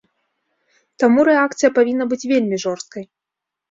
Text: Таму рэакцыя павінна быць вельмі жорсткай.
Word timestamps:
Таму 1.03 1.27
рэакцыя 1.31 1.73
павінна 1.79 2.11
быць 2.15 2.23
вельмі 2.35 2.65
жорсткай. 2.69 3.03